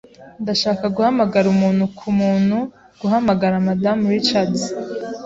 [0.41, 2.57] Ndashaka guhamagara umuntu-ku-muntu
[3.01, 4.61] guhamagara Madamu Richards.